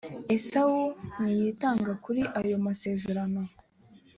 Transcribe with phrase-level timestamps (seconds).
[0.35, 0.81] esawu
[1.21, 3.41] ntiyitaga kuri ayo masezerano